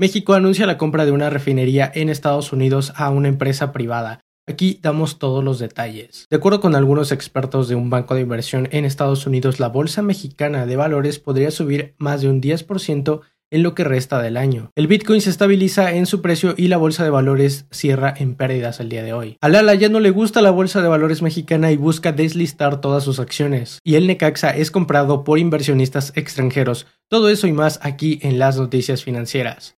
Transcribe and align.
México 0.00 0.34
anuncia 0.34 0.64
la 0.64 0.78
compra 0.78 1.04
de 1.04 1.10
una 1.10 1.28
refinería 1.28 1.90
en 1.92 2.08
Estados 2.08 2.52
Unidos 2.52 2.92
a 2.94 3.10
una 3.10 3.26
empresa 3.26 3.72
privada. 3.72 4.20
Aquí 4.46 4.78
damos 4.80 5.18
todos 5.18 5.42
los 5.42 5.58
detalles. 5.58 6.26
De 6.30 6.36
acuerdo 6.36 6.60
con 6.60 6.76
algunos 6.76 7.10
expertos 7.10 7.66
de 7.66 7.74
un 7.74 7.90
banco 7.90 8.14
de 8.14 8.20
inversión 8.20 8.68
en 8.70 8.84
Estados 8.84 9.26
Unidos, 9.26 9.58
la 9.58 9.70
Bolsa 9.70 10.00
Mexicana 10.00 10.66
de 10.66 10.76
Valores 10.76 11.18
podría 11.18 11.50
subir 11.50 11.96
más 11.98 12.20
de 12.20 12.30
un 12.30 12.40
10% 12.40 13.22
en 13.50 13.62
lo 13.62 13.74
que 13.74 13.84
resta 13.84 14.20
del 14.22 14.36
año. 14.36 14.70
El 14.76 14.86
Bitcoin 14.86 15.20
se 15.20 15.30
estabiliza 15.30 15.92
en 15.92 16.06
su 16.06 16.22
precio 16.22 16.54
y 16.56 16.68
la 16.68 16.76
bolsa 16.76 17.04
de 17.04 17.10
valores 17.10 17.66
cierra 17.70 18.12
en 18.16 18.34
pérdidas 18.34 18.80
el 18.80 18.88
día 18.88 19.02
de 19.02 19.12
hoy. 19.12 19.36
A 19.40 19.48
Lala 19.48 19.74
ya 19.74 19.88
no 19.88 20.00
le 20.00 20.10
gusta 20.10 20.42
la 20.42 20.50
bolsa 20.50 20.82
de 20.82 20.88
valores 20.88 21.22
mexicana 21.22 21.70
y 21.72 21.76
busca 21.76 22.12
deslistar 22.12 22.80
todas 22.80 23.04
sus 23.04 23.20
acciones. 23.20 23.80
Y 23.84 23.94
el 23.94 24.06
Necaxa 24.06 24.50
es 24.50 24.70
comprado 24.70 25.24
por 25.24 25.38
inversionistas 25.38 26.12
extranjeros. 26.16 26.86
Todo 27.08 27.28
eso 27.28 27.46
y 27.46 27.52
más 27.52 27.80
aquí 27.82 28.18
en 28.22 28.38
las 28.38 28.58
noticias 28.58 29.04
financieras. 29.04 29.76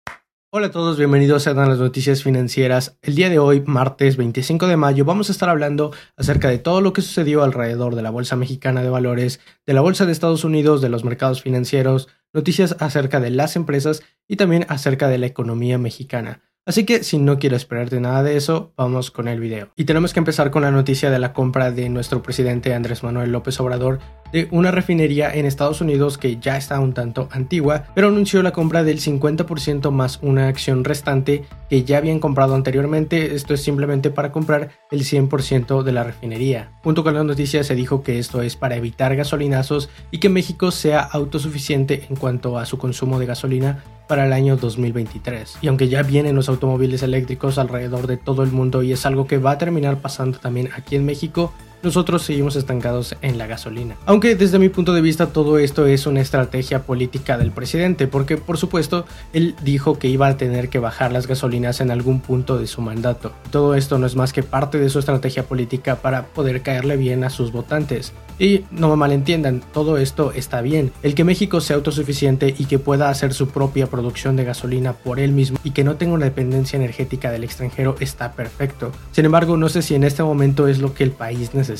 Hola 0.53 0.67
a 0.67 0.71
todos, 0.71 0.97
bienvenidos 0.97 1.47
a 1.47 1.53
las 1.53 1.79
noticias 1.79 2.23
financieras. 2.23 2.97
El 3.01 3.15
día 3.15 3.29
de 3.29 3.39
hoy, 3.39 3.63
martes 3.65 4.17
25 4.17 4.67
de 4.67 4.75
mayo, 4.75 5.05
vamos 5.05 5.29
a 5.29 5.31
estar 5.31 5.47
hablando 5.47 5.93
acerca 6.17 6.49
de 6.49 6.57
todo 6.57 6.81
lo 6.81 6.91
que 6.91 7.01
sucedió 7.01 7.43
alrededor 7.43 7.95
de 7.95 8.01
la 8.01 8.09
Bolsa 8.09 8.35
Mexicana 8.35 8.83
de 8.83 8.89
Valores, 8.89 9.39
de 9.65 9.73
la 9.73 9.79
Bolsa 9.79 10.05
de 10.05 10.11
Estados 10.11 10.43
Unidos, 10.43 10.81
de 10.81 10.89
los 10.89 11.05
mercados 11.05 11.41
financieros, 11.41 12.09
noticias 12.33 12.75
acerca 12.79 13.21
de 13.21 13.29
las 13.29 13.55
empresas 13.55 14.03
y 14.27 14.35
también 14.35 14.65
acerca 14.67 15.07
de 15.07 15.19
la 15.19 15.27
economía 15.27 15.77
mexicana. 15.77 16.41
Así 16.65 16.83
que 16.83 17.05
si 17.05 17.17
no 17.17 17.39
quiero 17.39 17.55
esperarte 17.55 18.01
nada 18.01 18.21
de 18.21 18.35
eso, 18.35 18.73
vamos 18.75 19.09
con 19.09 19.29
el 19.29 19.39
video. 19.39 19.69
Y 19.77 19.85
tenemos 19.85 20.11
que 20.11 20.19
empezar 20.19 20.51
con 20.51 20.63
la 20.63 20.71
noticia 20.71 21.09
de 21.09 21.19
la 21.19 21.31
compra 21.31 21.71
de 21.71 21.87
nuestro 21.87 22.21
presidente 22.21 22.73
Andrés 22.73 23.03
Manuel 23.03 23.31
López 23.31 23.57
Obrador 23.61 23.99
de 24.31 24.47
una 24.51 24.71
refinería 24.71 25.33
en 25.33 25.45
Estados 25.45 25.81
Unidos 25.81 26.17
que 26.17 26.37
ya 26.37 26.57
está 26.57 26.79
un 26.79 26.93
tanto 26.93 27.29
antigua, 27.31 27.85
pero 27.93 28.07
anunció 28.07 28.41
la 28.43 28.51
compra 28.51 28.83
del 28.83 28.99
50% 28.99 29.91
más 29.91 30.19
una 30.21 30.47
acción 30.47 30.83
restante 30.83 31.45
que 31.69 31.83
ya 31.83 31.97
habían 31.97 32.19
comprado 32.19 32.55
anteriormente. 32.55 33.35
Esto 33.35 33.53
es 33.53 33.63
simplemente 33.63 34.09
para 34.09 34.31
comprar 34.31 34.71
el 34.91 35.01
100% 35.01 35.83
de 35.83 35.91
la 35.91 36.03
refinería. 36.03 36.71
Junto 36.83 37.03
con 37.03 37.13
la 37.13 37.23
noticia 37.23 37.63
se 37.63 37.75
dijo 37.75 38.03
que 38.03 38.19
esto 38.19 38.41
es 38.41 38.55
para 38.55 38.75
evitar 38.75 39.15
gasolinazos 39.15 39.89
y 40.11 40.19
que 40.19 40.29
México 40.29 40.71
sea 40.71 41.01
autosuficiente 41.01 42.05
en 42.09 42.15
cuanto 42.15 42.57
a 42.57 42.65
su 42.65 42.77
consumo 42.77 43.19
de 43.19 43.25
gasolina 43.25 43.83
para 44.07 44.25
el 44.25 44.33
año 44.33 44.57
2023. 44.57 45.59
Y 45.61 45.67
aunque 45.67 45.87
ya 45.87 46.03
vienen 46.03 46.35
los 46.35 46.49
automóviles 46.49 47.01
eléctricos 47.01 47.57
alrededor 47.57 48.07
de 48.07 48.17
todo 48.17 48.43
el 48.43 48.51
mundo 48.51 48.83
y 48.83 48.91
es 48.91 49.05
algo 49.05 49.25
que 49.25 49.37
va 49.37 49.51
a 49.51 49.57
terminar 49.57 49.99
pasando 49.99 50.37
también 50.37 50.69
aquí 50.75 50.97
en 50.97 51.05
México, 51.05 51.53
nosotros 51.83 52.23
seguimos 52.23 52.55
estancados 52.55 53.15
en 53.21 53.37
la 53.37 53.47
gasolina. 53.47 53.95
Aunque 54.05 54.35
desde 54.35 54.59
mi 54.59 54.69
punto 54.69 54.93
de 54.93 55.01
vista 55.01 55.27
todo 55.27 55.57
esto 55.57 55.85
es 55.85 56.05
una 56.05 56.21
estrategia 56.21 56.83
política 56.83 57.37
del 57.37 57.51
presidente, 57.51 58.07
porque 58.07 58.37
por 58.37 58.57
supuesto 58.57 59.05
él 59.33 59.55
dijo 59.63 59.97
que 59.97 60.07
iba 60.07 60.27
a 60.27 60.37
tener 60.37 60.69
que 60.69 60.79
bajar 60.79 61.11
las 61.11 61.27
gasolinas 61.27 61.81
en 61.81 61.91
algún 61.91 62.21
punto 62.21 62.57
de 62.57 62.67
su 62.67 62.81
mandato. 62.81 63.31
Todo 63.49 63.75
esto 63.75 63.97
no 63.97 64.05
es 64.05 64.15
más 64.15 64.33
que 64.33 64.43
parte 64.43 64.77
de 64.77 64.89
su 64.89 64.99
estrategia 64.99 65.43
política 65.43 65.97
para 65.97 66.27
poder 66.27 66.61
caerle 66.61 66.97
bien 66.97 67.23
a 67.23 67.29
sus 67.29 67.51
votantes. 67.51 68.13
Y 68.39 68.65
no 68.71 68.89
me 68.89 68.95
malentiendan, 68.95 69.61
todo 69.71 69.97
esto 69.97 70.31
está 70.31 70.61
bien. 70.61 70.91
El 71.03 71.13
que 71.13 71.23
México 71.23 71.61
sea 71.61 71.75
autosuficiente 71.75 72.55
y 72.57 72.65
que 72.65 72.79
pueda 72.79 73.09
hacer 73.09 73.33
su 73.33 73.49
propia 73.49 73.87
producción 73.87 74.35
de 74.35 74.45
gasolina 74.45 74.93
por 74.93 75.19
él 75.19 75.31
mismo 75.31 75.59
y 75.63 75.71
que 75.71 75.83
no 75.83 75.95
tenga 75.95 76.13
una 76.13 76.25
dependencia 76.25 76.77
energética 76.77 77.29
del 77.29 77.43
extranjero 77.43 77.95
está 77.99 78.31
perfecto. 78.31 78.91
Sin 79.11 79.25
embargo, 79.25 79.57
no 79.57 79.69
sé 79.69 79.83
si 79.83 79.93
en 79.93 80.03
este 80.03 80.23
momento 80.23 80.67
es 80.67 80.79
lo 80.79 80.93
que 80.93 81.03
el 81.03 81.11
país 81.11 81.53
necesita 81.53 81.70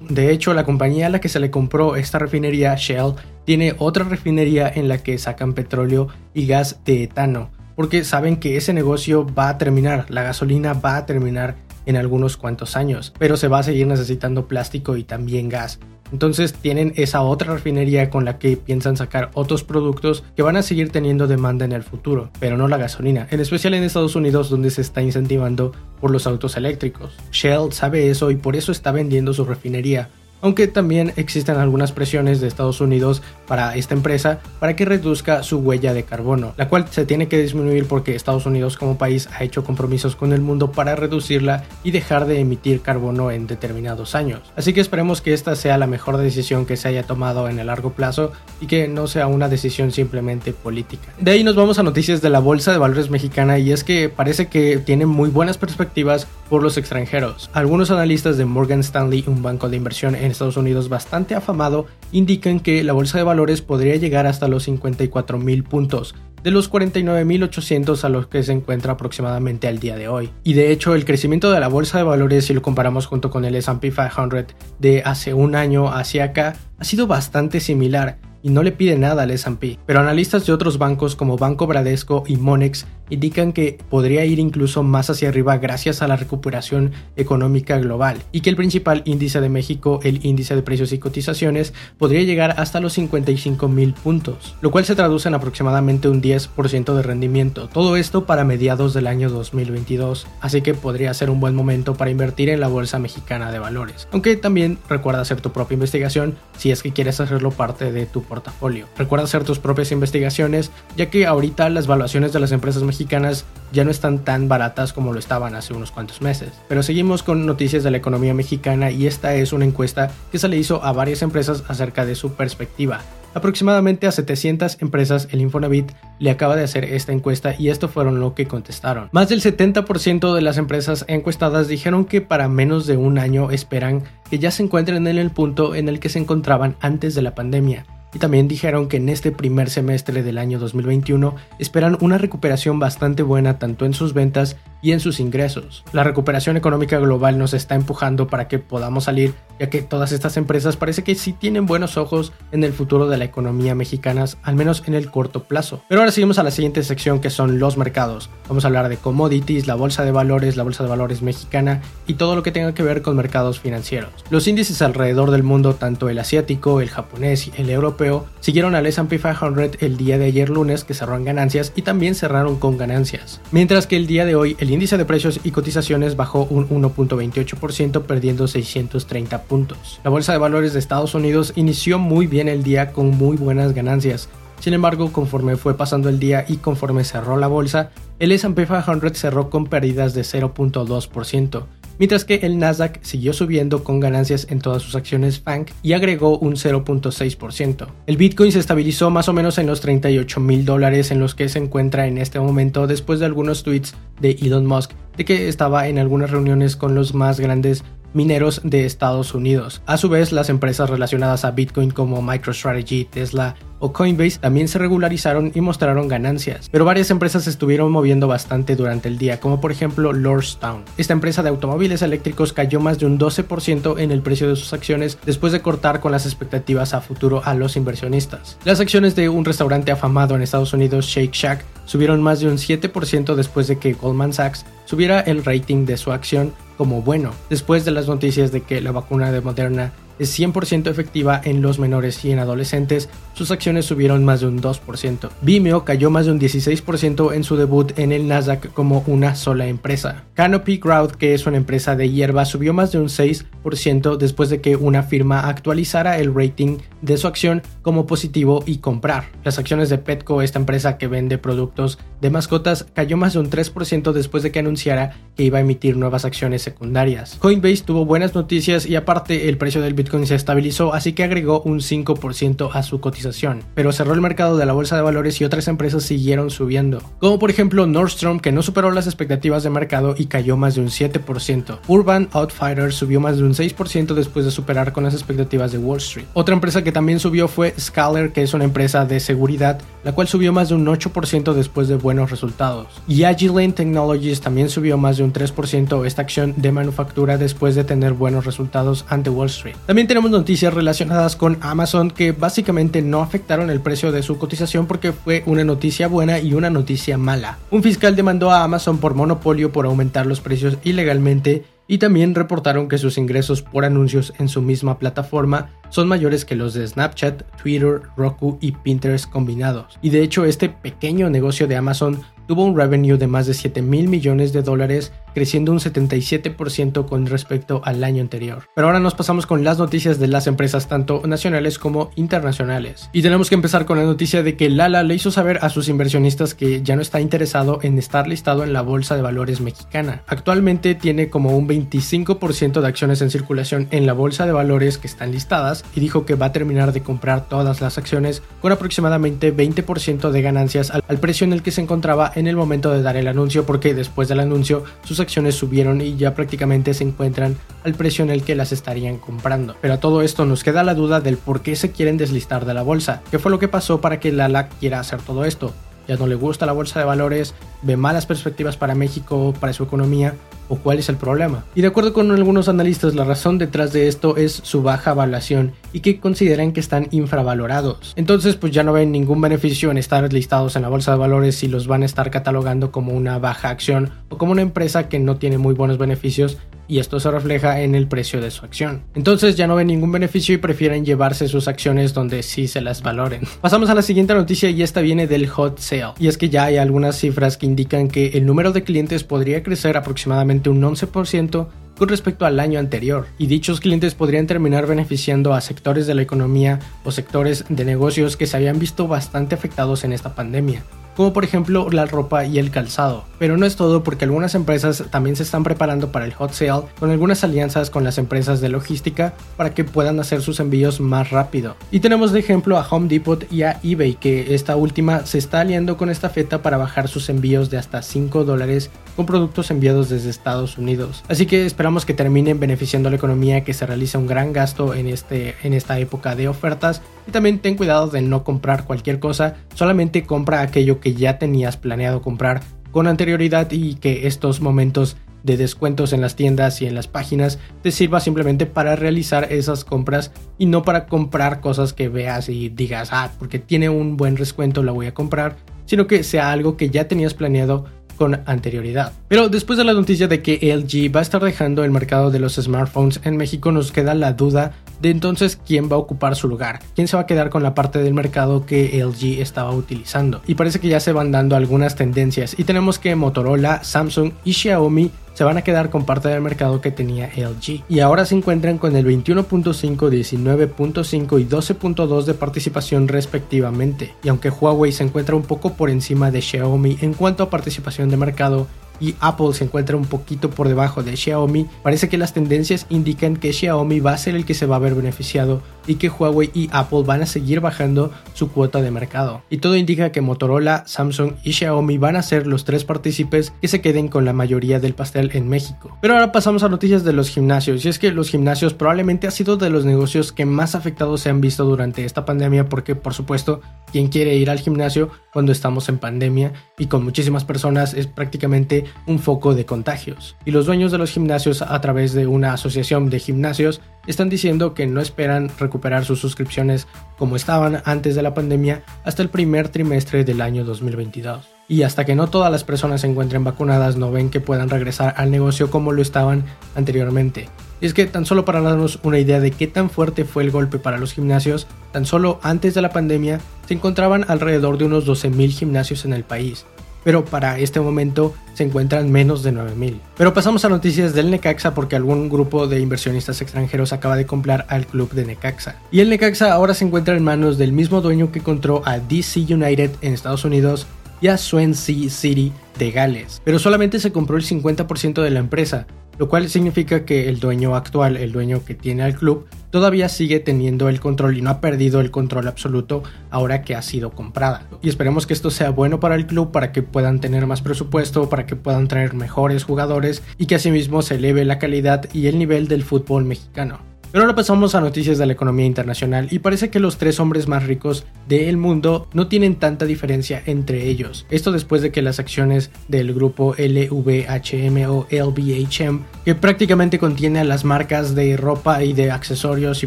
de 0.00 0.30
hecho, 0.30 0.54
la 0.54 0.64
compañía 0.64 1.06
a 1.06 1.10
la 1.10 1.20
que 1.20 1.28
se 1.28 1.40
le 1.40 1.50
compró 1.50 1.96
esta 1.96 2.18
refinería, 2.18 2.74
Shell, 2.76 3.14
tiene 3.44 3.74
otra 3.78 4.04
refinería 4.04 4.70
en 4.74 4.88
la 4.88 4.98
que 4.98 5.18
sacan 5.18 5.52
petróleo 5.52 6.08
y 6.34 6.46
gas 6.46 6.80
de 6.84 7.02
etano, 7.04 7.50
porque 7.76 8.04
saben 8.04 8.36
que 8.36 8.56
ese 8.56 8.72
negocio 8.72 9.26
va 9.26 9.48
a 9.48 9.58
terminar, 9.58 10.06
la 10.08 10.22
gasolina 10.22 10.74
va 10.74 10.96
a 10.96 11.06
terminar 11.06 11.56
en 11.86 11.96
algunos 11.96 12.36
cuantos 12.36 12.76
años, 12.76 13.14
pero 13.18 13.36
se 13.36 13.48
va 13.48 13.60
a 13.60 13.62
seguir 13.62 13.86
necesitando 13.86 14.46
plástico 14.46 14.96
y 14.96 15.04
también 15.04 15.48
gas. 15.48 15.80
Entonces 16.12 16.52
tienen 16.54 16.92
esa 16.96 17.22
otra 17.22 17.54
refinería 17.54 18.10
con 18.10 18.24
la 18.24 18.38
que 18.38 18.56
piensan 18.56 18.96
sacar 18.96 19.30
otros 19.34 19.64
productos 19.64 20.24
que 20.36 20.42
van 20.42 20.56
a 20.56 20.62
seguir 20.62 20.90
teniendo 20.90 21.26
demanda 21.26 21.64
en 21.64 21.72
el 21.72 21.82
futuro, 21.82 22.30
pero 22.40 22.56
no 22.56 22.68
la 22.68 22.76
gasolina, 22.76 23.26
en 23.30 23.40
especial 23.40 23.74
en 23.74 23.82
Estados 23.82 24.16
Unidos 24.16 24.50
donde 24.50 24.70
se 24.70 24.80
está 24.80 25.02
incentivando 25.02 25.72
por 26.00 26.10
los 26.10 26.26
autos 26.26 26.56
eléctricos. 26.56 27.16
Shell 27.32 27.72
sabe 27.72 28.10
eso 28.10 28.30
y 28.30 28.36
por 28.36 28.56
eso 28.56 28.72
está 28.72 28.92
vendiendo 28.92 29.34
su 29.34 29.44
refinería, 29.44 30.10
aunque 30.40 30.68
también 30.68 31.12
existen 31.16 31.56
algunas 31.56 31.92
presiones 31.92 32.40
de 32.40 32.48
Estados 32.48 32.80
Unidos 32.80 33.22
para 33.46 33.76
esta 33.76 33.94
empresa 33.94 34.40
para 34.60 34.76
que 34.76 34.84
reduzca 34.84 35.42
su 35.42 35.58
huella 35.58 35.94
de 35.94 36.04
carbono, 36.04 36.54
la 36.56 36.68
cual 36.68 36.86
se 36.90 37.06
tiene 37.06 37.28
que 37.28 37.38
disminuir 37.38 37.86
porque 37.86 38.14
Estados 38.14 38.46
Unidos 38.46 38.76
como 38.76 38.98
país 38.98 39.28
ha 39.32 39.44
hecho 39.44 39.64
compromisos 39.64 40.16
con 40.16 40.32
el 40.32 40.40
mundo 40.40 40.72
para 40.72 40.96
reducirla 40.96 41.64
y 41.82 41.90
dejar 41.90 42.26
de 42.26 42.40
emitir 42.40 42.80
carbono 42.80 43.30
en 43.30 43.46
determinados 43.46 44.14
años. 44.14 44.40
Así 44.56 44.72
que 44.72 44.80
esperemos 44.80 45.20
que 45.20 45.34
esta 45.34 45.56
sea 45.56 45.78
la 45.78 45.86
mejor 45.86 46.16
decisión 46.18 46.66
que 46.66 46.76
se 46.76 46.88
haya 46.88 47.02
tomado 47.02 47.48
en 47.48 47.58
el 47.58 47.66
largo 47.68 47.92
plazo 47.92 48.32
y 48.60 48.66
que 48.66 48.88
no 48.88 49.06
sea 49.06 49.26
una 49.26 49.48
decisión 49.48 49.92
simplemente 49.92 50.52
política. 50.52 51.12
De 51.18 51.30
ahí 51.30 51.44
nos 51.44 51.56
vamos 51.56 51.78
a 51.78 51.82
noticias 51.82 52.20
de 52.20 52.30
la 52.30 52.40
Bolsa 52.40 52.72
de 52.72 52.78
Valores 52.78 53.10
mexicana 53.10 53.58
y 53.58 53.72
es 53.72 53.84
que 53.84 54.08
parece 54.08 54.48
que 54.48 54.78
tiene 54.78 55.06
muy 55.06 55.30
buenas 55.30 55.58
perspectivas 55.58 56.26
por 56.48 56.62
los 56.62 56.76
extranjeros. 56.76 57.50
Algunos 57.52 57.90
analistas 57.90 58.36
de 58.36 58.44
Morgan 58.44 58.80
Stanley, 58.80 59.24
un 59.26 59.42
banco 59.42 59.68
de 59.68 59.76
inversión 59.76 60.14
en 60.14 60.27
Estados 60.30 60.56
Unidos 60.56 60.88
bastante 60.88 61.34
afamado, 61.34 61.86
indican 62.12 62.60
que 62.60 62.82
la 62.84 62.92
bolsa 62.92 63.18
de 63.18 63.24
valores 63.24 63.62
podría 63.62 63.96
llegar 63.96 64.26
hasta 64.26 64.48
los 64.48 64.64
54 64.64 65.38
mil 65.38 65.64
puntos, 65.64 66.14
de 66.42 66.50
los 66.50 66.70
49.800 66.70 68.04
a 68.04 68.08
los 68.08 68.26
que 68.26 68.42
se 68.42 68.52
encuentra 68.52 68.92
aproximadamente 68.92 69.68
al 69.68 69.78
día 69.78 69.96
de 69.96 70.08
hoy. 70.08 70.30
Y 70.44 70.54
de 70.54 70.70
hecho, 70.70 70.94
el 70.94 71.04
crecimiento 71.04 71.50
de 71.50 71.60
la 71.60 71.68
bolsa 71.68 71.98
de 71.98 72.04
valores, 72.04 72.46
si 72.46 72.54
lo 72.54 72.62
comparamos 72.62 73.06
junto 73.06 73.30
con 73.30 73.44
el 73.44 73.54
SP 73.56 73.90
500 73.90 74.54
de 74.78 75.02
hace 75.04 75.34
un 75.34 75.54
año 75.54 75.88
hacia 75.92 76.24
acá, 76.24 76.56
ha 76.78 76.84
sido 76.84 77.06
bastante 77.06 77.60
similar 77.60 78.18
y 78.42 78.50
no 78.50 78.62
le 78.62 78.72
pide 78.72 78.96
nada 78.96 79.22
al 79.22 79.30
S&P. 79.30 79.78
Pero 79.86 80.00
analistas 80.00 80.46
de 80.46 80.52
otros 80.52 80.78
bancos 80.78 81.16
como 81.16 81.36
Banco 81.36 81.66
Bradesco 81.66 82.24
y 82.26 82.36
Monex 82.36 82.86
indican 83.10 83.52
que 83.52 83.78
podría 83.88 84.24
ir 84.24 84.38
incluso 84.38 84.82
más 84.82 85.10
hacia 85.10 85.28
arriba 85.28 85.56
gracias 85.58 86.02
a 86.02 86.08
la 86.08 86.16
recuperación 86.16 86.92
económica 87.16 87.78
global 87.78 88.18
y 88.32 88.40
que 88.40 88.50
el 88.50 88.56
principal 88.56 89.02
índice 89.04 89.40
de 89.40 89.48
México, 89.48 90.00
el 90.02 90.24
índice 90.24 90.54
de 90.54 90.62
precios 90.62 90.92
y 90.92 90.98
cotizaciones, 90.98 91.72
podría 91.96 92.22
llegar 92.22 92.54
hasta 92.58 92.80
los 92.80 92.92
55 92.94 93.68
mil 93.68 93.94
puntos, 93.94 94.56
lo 94.60 94.70
cual 94.70 94.84
se 94.84 94.94
traduce 94.94 95.28
en 95.28 95.34
aproximadamente 95.34 96.08
un 96.08 96.22
10% 96.22 96.94
de 96.94 97.02
rendimiento. 97.02 97.68
Todo 97.68 97.96
esto 97.96 98.26
para 98.26 98.44
mediados 98.44 98.94
del 98.94 99.06
año 99.06 99.30
2022, 99.30 100.26
así 100.40 100.62
que 100.62 100.74
podría 100.74 101.14
ser 101.14 101.30
un 101.30 101.40
buen 101.40 101.54
momento 101.54 101.94
para 101.94 102.10
invertir 102.10 102.48
en 102.48 102.60
la 102.60 102.68
bolsa 102.68 102.98
mexicana 102.98 103.50
de 103.50 103.58
valores. 103.58 104.08
Aunque 104.12 104.36
también 104.36 104.78
recuerda 104.88 105.20
hacer 105.20 105.40
tu 105.40 105.52
propia 105.52 105.74
investigación 105.74 106.36
si 106.56 106.70
es 106.70 106.82
que 106.82 106.92
quieres 106.92 107.20
hacerlo 107.20 107.50
parte 107.50 107.92
de 107.92 108.06
tu 108.06 108.22
portafolio. 108.28 108.86
Recuerda 108.96 109.24
hacer 109.24 109.44
tus 109.44 109.58
propias 109.58 109.90
investigaciones, 109.90 110.70
ya 110.96 111.10
que 111.10 111.26
ahorita 111.26 111.68
las 111.70 111.86
valuaciones 111.86 112.32
de 112.32 112.40
las 112.40 112.52
empresas 112.52 112.82
mexicanas 112.82 113.44
ya 113.72 113.84
no 113.84 113.90
están 113.90 114.20
tan 114.20 114.48
baratas 114.48 114.92
como 114.92 115.12
lo 115.12 115.18
estaban 115.18 115.54
hace 115.54 115.74
unos 115.74 115.90
cuantos 115.90 116.20
meses. 116.20 116.50
Pero 116.68 116.82
seguimos 116.82 117.22
con 117.22 117.46
noticias 117.46 117.82
de 117.82 117.90
la 117.90 117.98
economía 117.98 118.34
mexicana 118.34 118.90
y 118.90 119.06
esta 119.06 119.34
es 119.34 119.52
una 119.52 119.64
encuesta 119.64 120.10
que 120.30 120.38
se 120.38 120.48
le 120.48 120.56
hizo 120.56 120.84
a 120.84 120.92
varias 120.92 121.22
empresas 121.22 121.64
acerca 121.68 122.04
de 122.04 122.14
su 122.14 122.34
perspectiva. 122.34 123.00
Aproximadamente 123.34 124.06
a 124.06 124.12
700 124.12 124.80
empresas 124.80 125.28
el 125.30 125.40
Infonavit 125.40 125.92
le 126.18 126.30
acaba 126.30 126.56
de 126.56 126.64
hacer 126.64 126.84
esta 126.84 127.12
encuesta 127.12 127.54
y 127.58 127.68
esto 127.68 127.88
fueron 127.88 128.20
lo 128.20 128.34
que 128.34 128.48
contestaron. 128.48 129.10
Más 129.12 129.28
del 129.28 129.42
70% 129.42 130.34
de 130.34 130.42
las 130.42 130.56
empresas 130.56 131.04
encuestadas 131.08 131.68
dijeron 131.68 132.04
que 132.04 132.20
para 132.20 132.48
menos 132.48 132.86
de 132.86 132.96
un 132.96 133.18
año 133.18 133.50
esperan 133.50 134.02
que 134.30 134.38
ya 134.38 134.50
se 134.50 134.62
encuentren 134.62 135.06
en 135.06 135.18
el 135.18 135.30
punto 135.30 135.74
en 135.74 135.88
el 135.88 136.00
que 136.00 136.08
se 136.08 136.18
encontraban 136.18 136.76
antes 136.80 137.14
de 137.14 137.22
la 137.22 137.34
pandemia 137.34 137.84
y 138.14 138.18
también 138.18 138.48
dijeron 138.48 138.88
que 138.88 138.96
en 138.96 139.08
este 139.08 139.32
primer 139.32 139.70
semestre 139.70 140.22
del 140.22 140.38
año 140.38 140.58
2021 140.58 141.34
esperan 141.58 141.98
una 142.00 142.18
recuperación 142.18 142.78
bastante 142.78 143.22
buena 143.22 143.58
tanto 143.58 143.84
en 143.84 143.94
sus 143.94 144.14
ventas 144.14 144.56
y 144.80 144.92
en 144.92 145.00
sus 145.00 145.20
ingresos. 145.20 145.84
La 145.92 146.04
recuperación 146.04 146.56
económica 146.56 146.98
global 146.98 147.38
nos 147.38 147.52
está 147.52 147.74
empujando 147.74 148.28
para 148.28 148.48
que 148.48 148.58
podamos 148.58 149.04
salir, 149.04 149.34
ya 149.58 149.70
que 149.70 149.82
todas 149.82 150.12
estas 150.12 150.36
empresas 150.36 150.76
parece 150.76 151.02
que 151.02 151.16
sí 151.16 151.32
tienen 151.32 151.66
buenos 151.66 151.96
ojos 151.96 152.32
en 152.52 152.62
el 152.62 152.72
futuro 152.72 153.08
de 153.08 153.18
la 153.18 153.24
economía 153.24 153.74
mexicana, 153.74 154.24
al 154.42 154.54
menos 154.54 154.84
en 154.86 154.94
el 154.94 155.10
corto 155.10 155.44
plazo. 155.44 155.82
Pero 155.88 156.00
ahora 156.00 156.12
seguimos 156.12 156.38
a 156.38 156.44
la 156.44 156.50
siguiente 156.50 156.82
sección 156.84 157.20
que 157.20 157.30
son 157.30 157.58
los 157.58 157.76
mercados. 157.76 158.30
Vamos 158.48 158.64
a 158.64 158.68
hablar 158.68 158.88
de 158.88 158.96
commodities, 158.96 159.66
la 159.66 159.74
bolsa 159.74 160.04
de 160.04 160.12
valores, 160.12 160.56
la 160.56 160.62
bolsa 160.62 160.84
de 160.84 160.88
valores 160.88 161.22
mexicana 161.22 161.82
y 162.06 162.14
todo 162.14 162.36
lo 162.36 162.42
que 162.42 162.52
tenga 162.52 162.72
que 162.72 162.82
ver 162.82 163.02
con 163.02 163.16
mercados 163.16 163.60
financieros. 163.60 164.12
Los 164.30 164.46
índices 164.46 164.80
alrededor 164.80 165.30
del 165.30 165.42
mundo, 165.42 165.74
tanto 165.74 166.08
el 166.08 166.18
asiático, 166.18 166.80
el 166.80 166.88
japonés 166.88 167.50
el 167.56 167.70
europeo, 167.70 167.97
siguieron 168.40 168.74
al 168.74 168.86
S&P 168.86 169.18
500 169.18 169.82
el 169.82 169.96
día 169.96 170.18
de 170.18 170.26
ayer 170.26 170.48
lunes 170.48 170.84
que 170.84 170.94
cerró 170.94 171.16
en 171.16 171.24
ganancias 171.24 171.72
y 171.76 171.82
también 171.82 172.14
cerraron 172.14 172.56
con 172.58 172.78
ganancias. 172.78 173.40
Mientras 173.50 173.86
que 173.86 173.96
el 173.96 174.06
día 174.06 174.24
de 174.24 174.34
hoy 174.34 174.56
el 174.58 174.70
índice 174.70 174.96
de 174.96 175.04
precios 175.04 175.40
y 175.44 175.50
cotizaciones 175.50 176.16
bajó 176.16 176.44
un 176.44 176.68
1.28% 176.68 178.02
perdiendo 178.02 178.46
630 178.46 179.42
puntos. 179.42 180.00
La 180.04 180.10
bolsa 180.10 180.32
de 180.32 180.38
valores 180.38 180.72
de 180.72 180.78
Estados 180.78 181.14
Unidos 181.14 181.52
inició 181.56 181.98
muy 181.98 182.26
bien 182.26 182.48
el 182.48 182.62
día 182.62 182.92
con 182.92 183.10
muy 183.10 183.36
buenas 183.36 183.74
ganancias. 183.74 184.28
Sin 184.60 184.74
embargo, 184.74 185.12
conforme 185.12 185.56
fue 185.56 185.76
pasando 185.76 186.08
el 186.08 186.18
día 186.18 186.44
y 186.48 186.56
conforme 186.56 187.04
cerró 187.04 187.36
la 187.36 187.46
bolsa, 187.46 187.90
el 188.18 188.32
S&P 188.32 188.66
500 188.66 189.12
cerró 189.16 189.50
con 189.50 189.66
pérdidas 189.66 190.14
de 190.14 190.22
0.2%, 190.22 191.64
mientras 191.98 192.24
que 192.24 192.36
el 192.36 192.58
Nasdaq 192.58 192.98
siguió 193.02 193.32
subiendo 193.32 193.84
con 193.84 194.00
ganancias 194.00 194.46
en 194.50 194.60
todas 194.60 194.82
sus 194.82 194.94
acciones 194.94 195.40
FANG 195.40 195.66
y 195.82 195.92
agregó 195.92 196.38
un 196.38 196.54
0.6%. 196.54 197.86
El 198.06 198.16
Bitcoin 198.16 198.52
se 198.52 198.58
estabilizó 198.58 199.10
más 199.10 199.28
o 199.28 199.32
menos 199.32 199.58
en 199.58 199.66
los 199.66 199.80
38 199.80 200.40
mil 200.40 200.64
dólares 200.64 201.10
en 201.10 201.20
los 201.20 201.34
que 201.34 201.48
se 201.48 201.58
encuentra 201.58 202.06
en 202.06 202.18
este 202.18 202.40
momento 202.40 202.86
después 202.86 203.20
de 203.20 203.26
algunos 203.26 203.62
tweets 203.62 203.94
de 204.20 204.30
Elon 204.40 204.66
Musk 204.66 204.92
de 205.16 205.24
que 205.24 205.48
estaba 205.48 205.88
en 205.88 205.98
algunas 205.98 206.30
reuniones 206.30 206.76
con 206.76 206.94
los 206.94 207.12
más 207.12 207.40
grandes 207.40 207.82
mineros 208.12 208.60
de 208.64 208.84
Estados 208.84 209.34
Unidos. 209.34 209.82
A 209.86 209.96
su 209.96 210.08
vez, 210.08 210.32
las 210.32 210.48
empresas 210.48 210.90
relacionadas 210.90 211.44
a 211.44 211.50
Bitcoin 211.50 211.90
como 211.90 212.22
MicroStrategy, 212.22 213.04
Tesla 213.04 213.54
o 213.80 213.92
Coinbase 213.92 214.38
también 214.38 214.68
se 214.68 214.78
regularizaron 214.78 215.52
y 215.54 215.60
mostraron 215.60 216.08
ganancias, 216.08 216.68
pero 216.70 216.84
varias 216.84 217.10
empresas 217.10 217.46
estuvieron 217.46 217.92
moviendo 217.92 218.26
bastante 218.26 218.76
durante 218.76 219.08
el 219.08 219.18
día, 219.18 219.40
como 219.40 219.60
por 219.60 219.70
ejemplo 219.70 220.12
Lordstown. 220.12 220.82
Esta 220.96 221.12
empresa 221.12 221.42
de 221.42 221.50
automóviles 221.50 222.02
eléctricos 222.02 222.52
cayó 222.52 222.80
más 222.80 222.98
de 222.98 223.06
un 223.06 223.18
12% 223.18 223.98
en 224.00 224.10
el 224.10 224.22
precio 224.22 224.48
de 224.48 224.56
sus 224.56 224.72
acciones 224.72 225.18
después 225.24 225.52
de 225.52 225.62
cortar 225.62 226.00
con 226.00 226.12
las 226.12 226.26
expectativas 226.26 226.94
a 226.94 227.00
futuro 227.00 227.42
a 227.44 227.54
los 227.54 227.76
inversionistas. 227.76 228.58
Las 228.64 228.80
acciones 228.80 229.14
de 229.14 229.28
un 229.28 229.44
restaurante 229.44 229.92
afamado 229.92 230.34
en 230.34 230.42
Estados 230.42 230.72
Unidos, 230.72 231.06
Shake 231.06 231.32
Shack, 231.32 231.64
subieron 231.84 232.22
más 232.22 232.40
de 232.40 232.48
un 232.48 232.56
7% 232.56 233.34
después 233.34 233.68
de 233.68 233.78
que 233.78 233.92
Goldman 233.94 234.32
Sachs 234.32 234.66
subiera 234.84 235.20
el 235.20 235.44
rating 235.44 235.86
de 235.86 235.96
su 235.96 236.12
acción 236.12 236.52
como 236.78 237.02
bueno, 237.02 237.32
después 237.50 237.84
de 237.84 237.90
las 237.90 238.06
noticias 238.06 238.52
de 238.52 238.62
que 238.62 238.80
la 238.80 238.92
vacuna 238.92 239.32
de 239.32 239.40
Moderna 239.40 239.92
es 240.18 240.38
100% 240.38 240.88
efectiva 240.90 241.40
en 241.44 241.62
los 241.62 241.78
menores 241.78 242.24
y 242.24 242.32
en 242.32 242.38
adolescentes, 242.38 243.08
sus 243.34 243.50
acciones 243.50 243.84
subieron 243.84 244.24
más 244.24 244.40
de 244.40 244.46
un 244.46 244.60
2%. 244.60 245.30
Vimeo 245.42 245.84
cayó 245.84 246.10
más 246.10 246.26
de 246.26 246.32
un 246.32 246.40
16% 246.40 247.34
en 247.34 247.44
su 247.44 247.56
debut 247.56 247.96
en 247.98 248.12
el 248.12 248.26
Nasdaq 248.26 248.72
como 248.72 249.04
una 249.06 249.34
sola 249.34 249.66
empresa. 249.66 250.24
Canopy 250.34 250.80
Crowd, 250.80 251.12
que 251.12 251.34
es 251.34 251.46
una 251.46 251.56
empresa 251.56 251.94
de 251.94 252.10
hierba, 252.10 252.44
subió 252.44 252.74
más 252.74 252.92
de 252.92 252.98
un 252.98 253.06
6% 253.06 254.16
después 254.16 254.50
de 254.50 254.60
que 254.60 254.76
una 254.76 255.02
firma 255.02 255.48
actualizara 255.48 256.18
el 256.18 256.34
rating 256.34 256.78
de 257.02 257.16
su 257.16 257.26
acción 257.26 257.62
como 257.82 258.06
positivo 258.06 258.62
y 258.66 258.78
comprar. 258.78 259.26
Las 259.44 259.58
acciones 259.58 259.88
de 259.88 259.98
Petco, 259.98 260.42
esta 260.42 260.58
empresa 260.58 260.98
que 260.98 261.06
vende 261.06 261.38
productos 261.38 261.98
de 262.20 262.30
mascotas, 262.30 262.86
cayó 262.94 263.16
más 263.16 263.34
de 263.34 263.40
un 263.40 263.50
3% 263.50 264.12
después 264.12 264.42
de 264.42 264.50
que 264.50 264.58
anunciara 264.58 265.16
que 265.36 265.44
iba 265.44 265.58
a 265.58 265.60
emitir 265.60 265.96
nuevas 265.96 266.24
acciones 266.24 266.62
secundarias. 266.62 267.36
Coinbase 267.38 267.84
tuvo 267.84 268.04
buenas 268.04 268.34
noticias 268.34 268.86
y 268.86 268.96
aparte 268.96 269.48
el 269.48 269.58
precio 269.58 269.80
del 269.80 269.94
Bitcoin 269.94 270.07
se 270.26 270.34
estabilizó, 270.34 270.94
así 270.94 271.12
que 271.12 271.24
agregó 271.24 271.60
un 271.62 271.80
5% 271.80 272.70
a 272.72 272.82
su 272.82 273.00
cotización. 273.00 273.62
Pero 273.74 273.92
cerró 273.92 274.14
el 274.14 274.20
mercado 274.20 274.56
de 274.56 274.66
la 274.66 274.72
bolsa 274.72 274.96
de 274.96 275.02
valores 275.02 275.40
y 275.40 275.44
otras 275.44 275.68
empresas 275.68 276.02
siguieron 276.02 276.50
subiendo, 276.50 277.02
como 277.18 277.38
por 277.38 277.50
ejemplo 277.50 277.86
Nordstrom 277.86 278.40
que 278.40 278.52
no 278.52 278.62
superó 278.62 278.90
las 278.90 279.06
expectativas 279.06 279.62
de 279.62 279.70
mercado 279.70 280.14
y 280.16 280.26
cayó 280.26 280.56
más 280.56 280.74
de 280.74 280.82
un 280.82 280.88
7%. 280.88 281.78
Urban 281.86 282.28
Outfitters 282.32 282.94
subió 282.94 283.20
más 283.20 283.38
de 283.38 283.44
un 283.44 283.54
6% 283.54 284.14
después 284.14 284.44
de 284.44 284.50
superar 284.50 284.92
con 284.92 285.04
las 285.04 285.14
expectativas 285.14 285.72
de 285.72 285.78
Wall 285.78 285.98
Street. 285.98 286.26
Otra 286.34 286.54
empresa 286.54 286.82
que 286.82 286.92
también 286.92 287.20
subió 287.20 287.48
fue 287.48 287.74
Scalar, 287.78 288.32
que 288.32 288.42
es 288.42 288.54
una 288.54 288.64
empresa 288.64 289.04
de 289.04 289.20
seguridad, 289.20 289.80
la 290.04 290.12
cual 290.12 290.28
subió 290.28 290.52
más 290.52 290.68
de 290.68 290.74
un 290.74 290.86
8% 290.86 291.52
después 291.52 291.88
de 291.88 291.96
buenos 291.96 292.30
resultados. 292.30 292.86
Y 293.06 293.24
Agilent 293.24 293.74
Technologies 293.74 294.40
también 294.40 294.68
subió 294.68 294.96
más 294.98 295.16
de 295.16 295.24
un 295.24 295.32
3% 295.32 296.06
esta 296.06 296.22
acción 296.22 296.54
de 296.56 296.72
manufactura 296.72 297.38
después 297.38 297.74
de 297.74 297.84
tener 297.84 298.12
buenos 298.12 298.44
resultados 298.44 299.04
ante 299.08 299.30
Wall 299.30 299.48
Street. 299.48 299.76
Tenemos 300.06 300.30
noticias 300.30 300.72
relacionadas 300.72 301.34
con 301.34 301.58
Amazon 301.60 302.10
que 302.10 302.32
básicamente 302.32 303.02
no 303.02 303.22
afectaron 303.22 303.70
el 303.70 303.80
precio 303.80 304.12
de 304.12 304.22
su 304.22 304.38
cotización 304.38 304.86
porque 304.86 305.12
fue 305.12 305.42
una 305.46 305.64
noticia 305.64 306.08
buena 306.08 306.38
y 306.38 306.54
una 306.54 306.70
noticia 306.70 307.18
mala. 307.18 307.58
Un 307.70 307.82
fiscal 307.82 308.14
demandó 308.14 308.50
a 308.50 308.62
Amazon 308.62 308.98
por 308.98 309.14
monopolio 309.14 309.72
por 309.72 309.86
aumentar 309.86 310.26
los 310.26 310.40
precios 310.40 310.78
ilegalmente 310.84 311.64
y 311.88 311.98
también 311.98 312.34
reportaron 312.34 312.86
que 312.88 312.98
sus 312.98 313.18
ingresos 313.18 313.62
por 313.62 313.84
anuncios 313.84 314.34
en 314.38 314.48
su 314.48 314.60
misma 314.60 314.98
plataforma 314.98 315.70
son 315.90 316.08
mayores 316.08 316.44
que 316.44 316.56
los 316.56 316.74
de 316.74 316.86
Snapchat, 316.86 317.42
Twitter, 317.62 318.02
Roku 318.16 318.58
y 318.60 318.72
Pinterest 318.72 319.28
combinados. 319.30 319.98
Y 320.02 320.10
de 320.10 320.22
hecho 320.22 320.44
este 320.44 320.68
pequeño 320.68 321.30
negocio 321.30 321.66
de 321.66 321.76
Amazon 321.76 322.24
tuvo 322.48 322.64
un 322.64 322.76
revenue 322.76 323.18
de 323.18 323.26
más 323.26 323.46
de 323.46 323.54
7 323.54 323.82
mil 323.82 324.08
millones 324.08 324.52
de 324.54 324.62
dólares, 324.62 325.12
creciendo 325.34 325.70
un 325.70 325.78
77% 325.78 327.06
con 327.06 327.26
respecto 327.26 327.82
al 327.84 328.02
año 328.02 328.22
anterior. 328.22 328.64
Pero 328.74 328.88
ahora 328.88 329.00
nos 329.00 329.14
pasamos 329.14 329.46
con 329.46 329.62
las 329.62 329.78
noticias 329.78 330.18
de 330.18 330.28
las 330.28 330.46
empresas 330.46 330.88
tanto 330.88 331.22
nacionales 331.26 331.78
como 331.78 332.10
internacionales. 332.16 333.10
Y 333.12 333.20
tenemos 333.20 333.50
que 333.50 333.54
empezar 333.54 333.84
con 333.84 333.98
la 333.98 334.04
noticia 334.04 334.42
de 334.42 334.56
que 334.56 334.70
Lala 334.70 335.02
le 335.02 335.14
hizo 335.14 335.30
saber 335.30 335.58
a 335.60 335.68
sus 335.68 335.90
inversionistas 335.90 336.54
que 336.54 336.82
ya 336.82 336.96
no 336.96 337.02
está 337.02 337.20
interesado 337.20 337.80
en 337.82 337.98
estar 337.98 338.26
listado 338.26 338.64
en 338.64 338.72
la 338.72 338.80
Bolsa 338.80 339.14
de 339.14 339.22
Valores 339.22 339.60
mexicana. 339.60 340.22
Actualmente 340.26 340.94
tiene 340.94 341.28
como 341.28 341.56
un 341.56 341.68
25% 341.68 342.80
de 342.80 342.88
acciones 342.88 343.20
en 343.20 343.30
circulación 343.30 343.88
en 343.90 344.06
la 344.06 344.14
Bolsa 344.14 344.46
de 344.46 344.52
Valores 344.52 344.96
que 344.96 345.06
están 345.06 345.32
listadas 345.32 345.77
y 345.94 346.00
dijo 346.00 346.24
que 346.24 346.34
va 346.34 346.46
a 346.46 346.52
terminar 346.52 346.92
de 346.92 347.02
comprar 347.02 347.48
todas 347.48 347.80
las 347.80 347.98
acciones 347.98 348.42
con 348.60 348.72
aproximadamente 348.72 349.54
20% 349.54 350.30
de 350.30 350.42
ganancias 350.42 350.90
al, 350.90 351.02
precio 351.18 351.44
en 351.44 351.52
el 351.52 351.62
que 351.62 351.70
se 351.70 351.80
encontraba 351.80 352.32
en 352.34 352.46
el 352.46 352.56
momento 352.56 352.90
de 352.90 353.02
dar 353.02 353.16
el 353.16 353.28
anuncio 353.28 353.66
porque 353.66 353.94
después 353.94 354.28
del 354.28 354.40
anuncio 354.40 354.84
sus 355.04 355.20
acciones 355.20 355.54
subieron 355.54 356.00
y 356.00 356.16
ya 356.16 356.34
prácticamente 356.34 356.94
se 356.94 357.04
encuentran 357.04 357.56
al 357.84 357.94
precio 357.94 358.24
en 358.24 358.30
el 358.30 358.42
que 358.42 358.54
las 358.54 358.72
estarían 358.72 359.18
comprando. 359.18 359.76
Pero 359.80 359.94
a 359.94 360.00
todo 360.00 360.22
esto 360.22 360.44
nos 360.44 360.64
queda 360.64 360.82
la 360.82 360.94
duda 360.94 361.20
del 361.20 361.36
por 361.36 361.62
qué 361.62 361.76
se 361.76 361.90
quieren 361.90 362.16
deslistar 362.16 362.64
de 362.64 362.74
la 362.74 362.82
bolsa. 362.82 363.22
¿Qué 363.30 363.38
fue 363.38 363.50
lo 363.50 363.58
que 363.58 363.68
pasó 363.68 364.00
para 364.00 364.20
que 364.20 364.32
Lala 364.32 364.68
quiera 364.68 365.00
hacer 365.00 365.20
todo 365.22 365.44
esto? 365.44 365.72
Ya 366.08 366.16
no 366.16 366.26
le 366.26 366.36
gusta 366.36 366.64
la 366.64 366.72
bolsa 366.72 366.98
de 366.98 367.04
valores, 367.04 367.54
ve 367.82 367.98
malas 367.98 368.24
perspectivas 368.24 368.78
para 368.78 368.94
México, 368.94 369.52
para 369.60 369.74
su 369.74 369.84
economía, 369.84 370.34
o 370.68 370.76
cuál 370.76 370.98
es 370.98 371.08
el 371.08 371.16
problema. 371.16 371.64
Y 371.74 371.82
de 371.82 371.88
acuerdo 371.88 372.12
con 372.12 372.30
algunos 372.30 372.68
analistas, 372.68 373.14
la 373.14 373.24
razón 373.24 373.58
detrás 373.58 373.92
de 373.92 374.08
esto 374.08 374.36
es 374.36 374.60
su 374.62 374.82
baja 374.82 375.12
evaluación 375.12 375.72
y 375.92 376.00
que 376.00 376.20
consideran 376.20 376.72
que 376.72 376.80
están 376.80 377.08
infravalorados. 377.10 378.12
Entonces, 378.16 378.56
pues 378.56 378.72
ya 378.72 378.82
no 378.82 378.92
ven 378.92 379.12
ningún 379.12 379.40
beneficio 379.40 379.90
en 379.90 379.98
estar 379.98 380.32
listados 380.32 380.76
en 380.76 380.82
la 380.82 380.88
bolsa 380.88 381.12
de 381.12 381.18
valores 381.18 381.56
si 381.56 381.68
los 381.68 381.86
van 381.86 382.02
a 382.02 382.06
estar 382.06 382.30
catalogando 382.30 382.90
como 382.90 383.12
una 383.12 383.38
baja 383.38 383.70
acción 383.70 384.10
o 384.28 384.38
como 384.38 384.52
una 384.52 384.62
empresa 384.62 385.08
que 385.08 385.18
no 385.18 385.36
tiene 385.36 385.58
muy 385.58 385.74
buenos 385.74 385.98
beneficios 385.98 386.58
y 386.88 386.98
esto 386.98 387.20
se 387.20 387.30
refleja 387.30 387.80
en 387.82 387.94
el 387.94 388.08
precio 388.08 388.40
de 388.40 388.50
su 388.50 388.64
acción. 388.64 389.02
Entonces 389.14 389.54
ya 389.56 389.66
no 389.66 389.76
ven 389.76 389.86
ningún 389.86 390.10
beneficio 390.10 390.54
y 390.54 390.58
prefieren 390.58 391.04
llevarse 391.04 391.46
sus 391.46 391.68
acciones 391.68 392.14
donde 392.14 392.42
sí 392.42 392.66
se 392.66 392.80
las 392.80 393.02
valoren. 393.02 393.42
Pasamos 393.60 393.90
a 393.90 393.94
la 393.94 394.02
siguiente 394.02 394.34
noticia 394.34 394.70
y 394.70 394.82
esta 394.82 395.00
viene 395.00 395.26
del 395.26 395.48
hot 395.48 395.78
sale. 395.78 396.14
Y 396.18 396.28
es 396.28 396.38
que 396.38 396.48
ya 396.48 396.64
hay 396.64 396.78
algunas 396.78 397.16
cifras 397.16 397.56
que 397.56 397.66
indican 397.66 398.08
que 398.08 398.28
el 398.28 398.46
número 398.46 398.72
de 398.72 398.82
clientes 398.82 399.24
podría 399.24 399.62
crecer 399.62 399.96
aproximadamente 399.96 400.70
un 400.70 400.82
11% 400.82 401.68
con 401.98 402.08
respecto 402.08 402.46
al 402.46 402.60
año 402.60 402.78
anterior, 402.78 403.26
y 403.38 403.48
dichos 403.48 403.80
clientes 403.80 404.14
podrían 404.14 404.46
terminar 404.46 404.86
beneficiando 404.86 405.52
a 405.52 405.60
sectores 405.60 406.06
de 406.06 406.14
la 406.14 406.22
economía 406.22 406.78
o 407.04 407.10
sectores 407.10 407.64
de 407.68 407.84
negocios 407.84 408.36
que 408.36 408.46
se 408.46 408.56
habían 408.56 408.78
visto 408.78 409.08
bastante 409.08 409.56
afectados 409.56 410.04
en 410.04 410.12
esta 410.12 410.34
pandemia, 410.34 410.84
como 411.18 411.32
por 411.32 411.42
ejemplo 411.42 411.88
la 411.90 412.06
ropa 412.06 412.44
y 412.44 412.60
el 412.60 412.70
calzado. 412.70 413.24
Pero 413.40 413.56
no 413.56 413.66
es 413.66 413.74
todo 413.74 414.04
porque 414.04 414.24
algunas 414.24 414.54
empresas 414.54 415.02
también 415.10 415.34
se 415.34 415.42
están 415.42 415.64
preparando 415.64 416.12
para 416.12 416.24
el 416.24 416.32
hot 416.32 416.52
sale 416.52 416.84
con 417.00 417.10
algunas 417.10 417.42
alianzas 417.42 417.90
con 417.90 418.04
las 418.04 418.18
empresas 418.18 418.60
de 418.60 418.68
logística 418.68 419.34
para 419.56 419.74
que 419.74 419.82
puedan 419.82 420.20
hacer 420.20 420.42
sus 420.42 420.60
envíos 420.60 421.00
más 421.00 421.30
rápido. 421.30 421.74
Y 421.90 421.98
tenemos 421.98 422.30
de 422.30 422.38
ejemplo 422.38 422.78
a 422.78 422.86
Home 422.88 423.08
Depot 423.08 423.52
y 423.52 423.62
a 423.62 423.80
eBay 423.82 424.14
que 424.14 424.54
esta 424.54 424.76
última 424.76 425.26
se 425.26 425.38
está 425.38 425.62
aliando 425.62 425.96
con 425.96 426.08
esta 426.08 426.30
feta 426.30 426.62
para 426.62 426.76
bajar 426.76 427.08
sus 427.08 427.28
envíos 427.30 427.68
de 427.68 427.78
hasta 427.78 428.00
5 428.00 428.44
dólares 428.44 428.88
con 429.16 429.26
productos 429.26 429.72
enviados 429.72 430.10
desde 430.10 430.30
Estados 430.30 430.78
Unidos. 430.78 431.24
Así 431.28 431.46
que 431.46 431.66
esperamos 431.66 432.06
que 432.06 432.14
terminen 432.14 432.60
beneficiando 432.60 433.08
a 433.08 433.10
la 433.10 433.16
economía 433.16 433.64
que 433.64 433.74
se 433.74 433.86
realiza 433.86 434.18
un 434.18 434.28
gran 434.28 434.52
gasto 434.52 434.94
en, 434.94 435.08
este, 435.08 435.56
en 435.64 435.74
esta 435.74 435.98
época 435.98 436.36
de 436.36 436.46
ofertas 436.46 437.02
y 437.28 437.30
también 437.30 437.58
ten 437.58 437.76
cuidado 437.76 438.08
de 438.08 438.22
no 438.22 438.42
comprar 438.42 438.84
cualquier 438.84 439.20
cosa, 439.20 439.56
solamente 439.74 440.24
compra 440.24 440.62
aquello 440.62 440.98
que 441.08 441.14
ya 441.14 441.38
tenías 441.38 441.78
planeado 441.78 442.20
comprar 442.20 442.60
con 442.90 443.06
anterioridad 443.06 443.70
y 443.70 443.94
que 443.94 444.26
estos 444.26 444.60
momentos 444.60 445.16
de 445.42 445.56
descuentos 445.56 446.12
en 446.12 446.20
las 446.20 446.36
tiendas 446.36 446.82
y 446.82 446.86
en 446.86 446.94
las 446.94 447.08
páginas 447.08 447.58
te 447.82 447.92
sirva 447.92 448.20
simplemente 448.20 448.66
para 448.66 448.94
realizar 448.94 449.50
esas 449.50 449.86
compras 449.86 450.32
y 450.58 450.66
no 450.66 450.82
para 450.82 451.06
comprar 451.06 451.62
cosas 451.62 451.94
que 451.94 452.10
veas 452.10 452.50
y 452.50 452.68
digas, 452.68 453.08
ah, 453.12 453.32
porque 453.38 453.58
tiene 453.58 453.88
un 453.88 454.18
buen 454.18 454.34
descuento 454.34 454.82
la 454.82 454.92
voy 454.92 455.06
a 455.06 455.14
comprar, 455.14 455.56
sino 455.86 456.06
que 456.06 456.22
sea 456.24 456.52
algo 456.52 456.76
que 456.76 456.90
ya 456.90 457.08
tenías 457.08 457.32
planeado 457.32 457.86
con 458.18 458.40
anterioridad. 458.44 459.12
Pero 459.28 459.48
después 459.48 459.78
de 459.78 459.84
la 459.84 459.94
noticia 459.94 460.28
de 460.28 460.42
que 460.42 460.58
LG 460.74 461.14
va 461.14 461.20
a 461.20 461.22
estar 461.22 461.42
dejando 461.42 461.84
el 461.84 461.90
mercado 461.90 462.30
de 462.30 462.40
los 462.40 462.56
smartphones 462.56 463.20
en 463.24 463.36
México, 463.36 463.72
nos 463.72 463.92
queda 463.92 464.14
la 464.14 464.32
duda 464.32 464.72
de 465.00 465.10
entonces 465.10 465.58
quién 465.64 465.90
va 465.90 465.94
a 465.94 466.00
ocupar 466.00 466.34
su 466.34 466.48
lugar, 466.48 466.80
quién 466.94 467.08
se 467.08 467.16
va 467.16 467.22
a 467.22 467.26
quedar 467.26 467.50
con 467.50 467.62
la 467.62 467.74
parte 467.74 468.00
del 468.00 468.14
mercado 468.14 468.66
que 468.66 469.02
LG 469.02 469.40
estaba 469.40 469.70
utilizando. 469.70 470.42
Y 470.46 470.56
parece 470.56 470.80
que 470.80 470.88
ya 470.88 471.00
se 471.00 471.12
van 471.12 471.30
dando 471.30 471.56
algunas 471.56 471.94
tendencias 471.94 472.54
y 472.58 472.64
tenemos 472.64 472.98
que 472.98 473.14
Motorola, 473.14 473.84
Samsung 473.84 474.32
y 474.44 474.52
Xiaomi 474.52 475.10
se 475.38 475.44
van 475.44 475.56
a 475.56 475.62
quedar 475.62 475.88
con 475.88 476.04
parte 476.04 476.28
del 476.28 476.40
mercado 476.40 476.80
que 476.80 476.90
tenía 476.90 477.30
LG. 477.36 477.84
Y 477.88 478.00
ahora 478.00 478.24
se 478.24 478.34
encuentran 478.34 478.76
con 478.76 478.96
el 478.96 479.06
21.5, 479.06 479.96
19.5 480.10 481.40
y 481.40 481.44
12.2 481.44 482.24
de 482.24 482.34
participación 482.34 483.06
respectivamente. 483.06 484.16
Y 484.24 484.30
aunque 484.30 484.50
Huawei 484.50 484.90
se 484.90 485.04
encuentra 485.04 485.36
un 485.36 485.44
poco 485.44 485.74
por 485.74 485.90
encima 485.90 486.32
de 486.32 486.42
Xiaomi 486.42 486.98
en 487.02 487.14
cuanto 487.14 487.44
a 487.44 487.50
participación 487.50 488.08
de 488.08 488.16
mercado, 488.16 488.66
y 489.00 489.14
Apple 489.20 489.52
se 489.52 489.64
encuentra 489.64 489.96
un 489.96 490.04
poquito 490.04 490.50
por 490.50 490.68
debajo 490.68 491.02
de 491.02 491.16
Xiaomi, 491.16 491.66
parece 491.82 492.08
que 492.08 492.18
las 492.18 492.32
tendencias 492.32 492.86
indican 492.88 493.36
que 493.36 493.52
Xiaomi 493.52 494.00
va 494.00 494.12
a 494.12 494.18
ser 494.18 494.34
el 494.34 494.44
que 494.44 494.54
se 494.54 494.66
va 494.66 494.76
a 494.76 494.80
ver 494.80 494.94
beneficiado 494.94 495.62
y 495.86 495.94
que 495.94 496.10
Huawei 496.10 496.50
y 496.52 496.68
Apple 496.72 497.02
van 497.06 497.22
a 497.22 497.26
seguir 497.26 497.60
bajando 497.60 498.12
su 498.34 498.50
cuota 498.50 498.82
de 498.82 498.90
mercado. 498.90 499.42
Y 499.48 499.58
todo 499.58 499.74
indica 499.76 500.12
que 500.12 500.20
Motorola, 500.20 500.84
Samsung 500.86 501.32
y 501.44 501.54
Xiaomi 501.54 501.96
van 501.96 502.16
a 502.16 502.22
ser 502.22 502.46
los 502.46 502.64
tres 502.64 502.84
partícipes 502.84 503.54
que 503.60 503.68
se 503.68 503.80
queden 503.80 504.08
con 504.08 504.26
la 504.26 504.34
mayoría 504.34 504.80
del 504.80 504.94
pastel 504.94 505.30
en 505.32 505.48
México. 505.48 505.96
Pero 506.02 506.14
ahora 506.14 506.30
pasamos 506.30 506.62
a 506.62 506.68
noticias 506.68 507.04
de 507.04 507.14
los 507.14 507.30
gimnasios, 507.30 507.84
y 507.84 507.88
es 507.88 507.98
que 507.98 508.12
los 508.12 508.28
gimnasios 508.28 508.74
probablemente 508.74 509.26
ha 509.26 509.30
sido 509.30 509.56
de 509.56 509.70
los 509.70 509.86
negocios 509.86 510.32
que 510.32 510.44
más 510.44 510.74
afectados 510.74 511.22
se 511.22 511.30
han 511.30 511.40
visto 511.40 511.64
durante 511.64 512.04
esta 512.04 512.24
pandemia 512.24 512.68
porque 512.68 512.94
por 512.94 513.14
supuesto 513.14 513.60
quien 513.90 514.08
quiere 514.08 514.36
ir 514.36 514.50
al 514.50 514.58
gimnasio 514.58 515.10
cuando 515.32 515.52
estamos 515.52 515.88
en 515.88 515.98
pandemia 515.98 516.52
y 516.78 516.86
con 516.86 517.04
muchísimas 517.04 517.44
personas 517.44 517.94
es 517.94 518.06
prácticamente 518.06 518.84
un 519.06 519.18
foco 519.18 519.54
de 519.54 519.64
contagios. 519.64 520.36
Y 520.44 520.50
los 520.50 520.66
dueños 520.66 520.92
de 520.92 520.98
los 520.98 521.10
gimnasios 521.10 521.62
a 521.62 521.80
través 521.80 522.12
de 522.12 522.26
una 522.26 522.52
asociación 522.52 523.10
de 523.10 523.18
gimnasios 523.18 523.80
están 524.06 524.28
diciendo 524.28 524.74
que 524.74 524.86
no 524.86 525.00
esperan 525.00 525.50
recuperar 525.58 526.04
sus 526.04 526.20
suscripciones 526.20 526.86
como 527.18 527.36
estaban 527.36 527.82
antes 527.84 528.14
de 528.14 528.22
la 528.22 528.34
pandemia 528.34 528.82
hasta 529.04 529.22
el 529.22 529.28
primer 529.28 529.68
trimestre 529.68 530.24
del 530.24 530.40
año 530.40 530.64
2022. 530.64 531.48
Y 531.68 531.82
hasta 531.82 532.06
que 532.06 532.14
no 532.14 532.28
todas 532.28 532.50
las 532.50 532.64
personas 532.64 533.02
se 533.02 533.06
encuentren 533.06 533.44
vacunadas 533.44 533.96
no 533.96 534.10
ven 534.10 534.30
que 534.30 534.40
puedan 534.40 534.70
regresar 534.70 535.14
al 535.18 535.30
negocio 535.30 535.70
como 535.70 535.92
lo 535.92 536.00
estaban 536.00 536.44
anteriormente. 536.74 537.48
Y 537.80 537.86
es 537.86 537.94
que 537.94 538.06
tan 538.06 538.26
solo 538.26 538.44
para 538.44 538.60
darnos 538.60 538.98
una 539.02 539.18
idea 539.18 539.38
de 539.38 539.50
qué 539.50 539.66
tan 539.66 539.90
fuerte 539.90 540.24
fue 540.24 540.42
el 540.42 540.50
golpe 540.50 540.78
para 540.78 540.98
los 540.98 541.12
gimnasios, 541.12 541.66
tan 541.92 542.06
solo 542.06 542.40
antes 542.42 542.74
de 542.74 542.82
la 542.82 542.90
pandemia 542.90 543.40
se 543.66 543.74
encontraban 543.74 544.24
alrededor 544.28 544.78
de 544.78 544.86
unos 544.86 545.06
12.000 545.06 545.50
gimnasios 545.50 546.04
en 546.04 546.12
el 546.12 546.24
país, 546.24 546.66
pero 547.08 547.24
para 547.24 547.58
este 547.58 547.80
momento 547.80 548.34
se 548.52 548.64
encuentran 548.64 549.10
menos 549.10 549.42
de 549.42 549.50
9000. 549.50 549.98
Pero 550.18 550.34
pasamos 550.34 550.66
a 550.66 550.68
noticias 550.68 551.14
del 551.14 551.30
Necaxa 551.30 551.72
porque 551.72 551.96
algún 551.96 552.28
grupo 552.28 552.66
de 552.66 552.80
inversionistas 552.80 553.40
extranjeros 553.40 553.94
acaba 553.94 554.14
de 554.14 554.26
comprar 554.26 554.66
al 554.68 554.86
club 554.86 555.12
de 555.12 555.24
Necaxa. 555.24 555.76
Y 555.90 556.00
el 556.00 556.10
Necaxa 556.10 556.52
ahora 556.52 556.74
se 556.74 556.84
encuentra 556.84 557.16
en 557.16 557.24
manos 557.24 557.56
del 557.56 557.72
mismo 557.72 558.02
dueño 558.02 558.30
que 558.30 558.42
compró 558.42 558.82
a 558.84 558.98
DC 558.98 559.40
United 559.48 559.92
en 560.02 560.12
Estados 560.12 560.44
Unidos 560.44 560.86
y 561.22 561.28
a 561.28 561.38
Swansea 561.38 562.10
City 562.10 562.52
de 562.78 562.90
Gales. 562.90 563.40
Pero 563.42 563.58
solamente 563.58 564.00
se 564.00 564.12
compró 564.12 564.36
el 564.36 564.44
50% 564.44 565.22
de 565.22 565.30
la 565.30 565.40
empresa, 565.40 565.86
lo 566.18 566.28
cual 566.28 566.48
significa 566.48 567.04
que 567.04 567.28
el 567.28 567.40
dueño 567.40 567.76
actual, 567.76 568.16
el 568.16 568.32
dueño 568.32 568.64
que 568.64 568.74
tiene 568.74 569.02
al 569.02 569.14
club, 569.14 569.46
todavía 569.70 570.08
sigue 570.08 570.40
teniendo 570.40 570.88
el 570.88 571.00
control 571.00 571.36
y 571.36 571.42
no 571.42 571.50
ha 571.50 571.60
perdido 571.60 572.00
el 572.00 572.10
control 572.10 572.48
absoluto 572.48 573.02
ahora 573.30 573.62
que 573.62 573.74
ha 573.74 573.82
sido 573.82 574.10
comprada. 574.10 574.66
Y 574.82 574.88
esperemos 574.88 575.26
que 575.26 575.34
esto 575.34 575.50
sea 575.50 575.70
bueno 575.70 576.00
para 576.00 576.14
el 576.14 576.26
club, 576.26 576.50
para 576.52 576.72
que 576.72 576.82
puedan 576.82 577.20
tener 577.20 577.46
más 577.46 577.62
presupuesto, 577.62 578.28
para 578.28 578.46
que 578.46 578.56
puedan 578.56 578.88
traer 578.88 579.14
mejores 579.14 579.64
jugadores 579.64 580.22
y 580.38 580.46
que 580.46 580.56
asimismo 580.56 581.02
se 581.02 581.16
eleve 581.16 581.44
la 581.44 581.58
calidad 581.58 582.08
y 582.12 582.26
el 582.26 582.38
nivel 582.38 582.68
del 582.68 582.84
fútbol 582.84 583.24
mexicano. 583.24 583.87
Pero 584.10 584.24
ahora 584.24 584.34
pasamos 584.34 584.74
a 584.74 584.80
noticias 584.80 585.18
de 585.18 585.26
la 585.26 585.34
economía 585.34 585.66
internacional 585.66 586.28
y 586.30 586.38
parece 586.38 586.70
que 586.70 586.80
los 586.80 586.96
tres 586.96 587.20
hombres 587.20 587.46
más 587.46 587.64
ricos 587.64 588.06
del 588.26 588.56
mundo 588.56 589.06
no 589.12 589.28
tienen 589.28 589.56
tanta 589.56 589.84
diferencia 589.84 590.42
entre 590.46 590.88
ellos. 590.88 591.26
Esto 591.30 591.52
después 591.52 591.82
de 591.82 591.92
que 591.92 592.00
las 592.00 592.18
acciones 592.18 592.70
del 592.88 593.12
grupo 593.12 593.54
LVHM 593.58 594.90
o 594.90 595.06
LVHM, 595.10 596.04
que 596.24 596.34
prácticamente 596.34 596.98
contiene 596.98 597.40
a 597.40 597.44
las 597.44 597.64
marcas 597.64 598.14
de 598.14 598.36
ropa 598.38 598.82
y 598.82 598.94
de 598.94 599.10
accesorios 599.10 599.82
y 599.82 599.86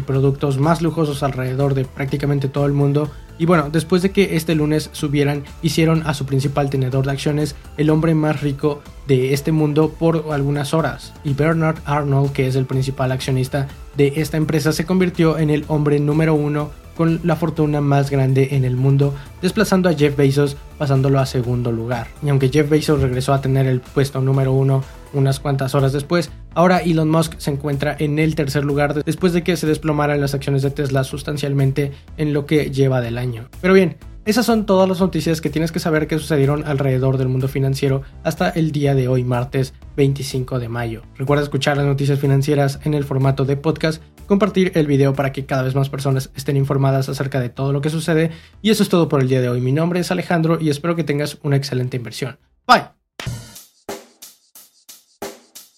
productos 0.00 0.58
más 0.58 0.82
lujosos 0.82 1.22
alrededor 1.22 1.74
de 1.74 1.84
prácticamente 1.84 2.48
todo 2.48 2.66
el 2.66 2.72
mundo, 2.72 3.10
y 3.38 3.46
bueno, 3.46 3.70
después 3.70 4.02
de 4.02 4.10
que 4.10 4.36
este 4.36 4.54
lunes 4.54 4.90
subieran, 4.92 5.44
hicieron 5.62 6.06
a 6.06 6.14
su 6.14 6.26
principal 6.26 6.70
tenedor 6.70 7.04
de 7.04 7.12
acciones 7.12 7.56
el 7.76 7.90
hombre 7.90 8.14
más 8.14 8.40
rico 8.40 8.82
de 9.06 9.32
este 9.32 9.52
mundo 9.52 9.90
por 9.90 10.26
algunas 10.32 10.74
horas. 10.74 11.12
Y 11.24 11.34
Bernard 11.34 11.78
Arnold, 11.84 12.32
que 12.32 12.46
es 12.46 12.54
el 12.56 12.66
principal 12.66 13.10
accionista 13.10 13.68
de 13.96 14.12
esta 14.16 14.36
empresa, 14.36 14.72
se 14.72 14.86
convirtió 14.86 15.38
en 15.38 15.50
el 15.50 15.64
hombre 15.68 15.98
número 15.98 16.34
uno 16.34 16.70
con 16.96 17.20
la 17.24 17.36
fortuna 17.36 17.80
más 17.80 18.10
grande 18.10 18.48
en 18.52 18.64
el 18.64 18.76
mundo, 18.76 19.14
desplazando 19.40 19.88
a 19.88 19.94
Jeff 19.94 20.16
Bezos 20.16 20.56
pasándolo 20.78 21.18
a 21.18 21.26
segundo 21.26 21.72
lugar. 21.72 22.08
Y 22.22 22.28
aunque 22.28 22.48
Jeff 22.48 22.68
Bezos 22.68 23.00
regresó 23.00 23.32
a 23.32 23.40
tener 23.40 23.66
el 23.66 23.80
puesto 23.80 24.20
número 24.20 24.52
uno 24.52 24.82
unas 25.12 25.40
cuantas 25.40 25.74
horas 25.74 25.92
después, 25.92 26.30
ahora 26.54 26.78
Elon 26.78 27.10
Musk 27.10 27.34
se 27.38 27.50
encuentra 27.50 27.94
en 27.98 28.18
el 28.18 28.34
tercer 28.34 28.64
lugar 28.64 29.04
después 29.04 29.32
de 29.32 29.42
que 29.42 29.56
se 29.56 29.66
desplomaran 29.66 30.20
las 30.20 30.34
acciones 30.34 30.62
de 30.62 30.70
Tesla 30.70 31.04
sustancialmente 31.04 31.92
en 32.16 32.32
lo 32.32 32.46
que 32.46 32.70
lleva 32.70 33.00
del 33.00 33.18
año. 33.18 33.48
Pero 33.60 33.74
bien, 33.74 33.96
esas 34.24 34.46
son 34.46 34.66
todas 34.66 34.88
las 34.88 35.00
noticias 35.00 35.40
que 35.40 35.50
tienes 35.50 35.72
que 35.72 35.80
saber 35.80 36.06
que 36.06 36.16
sucedieron 36.16 36.64
alrededor 36.64 37.18
del 37.18 37.26
mundo 37.26 37.48
financiero 37.48 38.02
hasta 38.22 38.50
el 38.50 38.70
día 38.70 38.94
de 38.94 39.08
hoy, 39.08 39.24
martes 39.24 39.74
25 39.96 40.60
de 40.60 40.68
mayo. 40.68 41.02
Recuerda 41.16 41.42
escuchar 41.42 41.76
las 41.76 41.86
noticias 41.86 42.20
financieras 42.20 42.78
en 42.84 42.94
el 42.94 43.02
formato 43.02 43.44
de 43.44 43.56
podcast, 43.56 44.00
compartir 44.26 44.70
el 44.76 44.86
video 44.86 45.12
para 45.12 45.32
que 45.32 45.44
cada 45.44 45.62
vez 45.62 45.74
más 45.74 45.88
personas 45.88 46.30
estén 46.36 46.56
informadas 46.56 47.08
acerca 47.08 47.40
de 47.40 47.48
todo 47.48 47.72
lo 47.72 47.80
que 47.80 47.90
sucede. 47.90 48.30
Y 48.62 48.70
eso 48.70 48.84
es 48.84 48.88
todo 48.88 49.08
por 49.08 49.20
el 49.22 49.28
día 49.28 49.40
de 49.40 49.48
hoy. 49.48 49.60
Mi 49.60 49.72
nombre 49.72 49.98
es 49.98 50.12
Alejandro 50.12 50.58
y 50.60 50.70
espero 50.70 50.94
que 50.94 51.02
tengas 51.02 51.38
una 51.42 51.56
excelente 51.56 51.96
inversión. 51.96 52.38
Bye. 52.64 52.84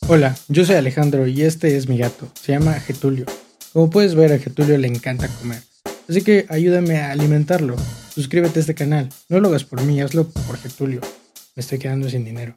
Hola, 0.06 0.36
yo 0.48 0.66
soy 0.66 0.76
Alejandro 0.76 1.26
y 1.26 1.40
este 1.40 1.78
es 1.78 1.88
mi 1.88 1.96
gato. 1.96 2.28
Se 2.34 2.52
llama 2.52 2.74
Getulio. 2.74 3.24
Como 3.72 3.88
puedes 3.88 4.14
ver, 4.14 4.34
a 4.34 4.38
Getulio 4.38 4.76
le 4.76 4.86
encanta 4.86 5.28
comer. 5.28 5.62
Así 6.06 6.20
que 6.20 6.44
ayúdame 6.50 6.98
a 6.98 7.10
alimentarlo. 7.10 7.76
Suscríbete 8.14 8.60
a 8.60 8.62
este 8.62 8.76
canal. 8.76 9.08
No 9.28 9.40
lo 9.40 9.48
hagas 9.48 9.64
por 9.64 9.82
mí, 9.82 10.00
hazlo 10.00 10.28
por 10.28 10.56
Getulio. 10.56 11.00
Me 11.56 11.60
estoy 11.60 11.80
quedando 11.80 12.08
sin 12.08 12.24
dinero. 12.24 12.56